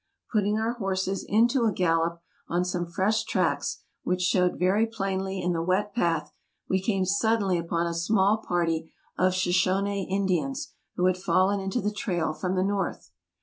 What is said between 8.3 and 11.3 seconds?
party of Shoshonee Indians, who had